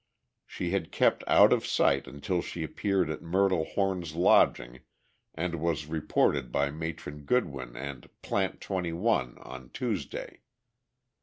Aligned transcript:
She 0.47 0.71
had 0.71 0.91
kept 0.91 1.23
out 1.27 1.53
of 1.53 1.63
sight 1.63 2.07
until 2.07 2.41
she 2.41 2.63
appeared 2.63 3.11
at 3.11 3.21
Myrtle 3.21 3.65
Horn's 3.65 4.15
lodging 4.15 4.79
and 5.35 5.61
was 5.61 5.85
reported 5.85 6.51
by 6.51 6.71
Matron 6.71 7.21
Goodwin 7.23 7.75
and 7.75 8.09
"Plant 8.23 8.59
21" 8.61 9.37
on 9.37 9.69
Tuesday. 9.69 10.41